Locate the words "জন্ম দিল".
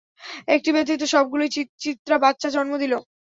2.55-2.93